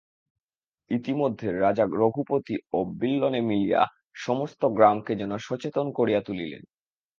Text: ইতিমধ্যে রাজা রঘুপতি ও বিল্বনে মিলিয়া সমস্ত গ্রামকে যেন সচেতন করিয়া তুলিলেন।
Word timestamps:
ইতিমধ্যে 0.91 1.47
রাজা 1.59 1.85
রঘুপতি 1.93 2.55
ও 2.73 2.79
বিল্বনে 2.99 3.41
মিলিয়া 3.41 3.81
সমস্ত 4.17 4.61
গ্রামকে 4.67 5.13
যেন 5.15 5.31
সচেতন 5.37 5.87
করিয়া 5.91 6.21
তুলিলেন। 6.21 6.63